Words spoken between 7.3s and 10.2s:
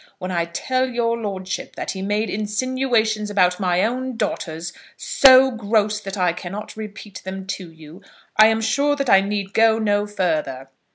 to you, I am sure that I need go no